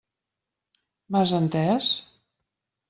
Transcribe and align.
M'has 1.17 1.37
entès? 1.41 1.93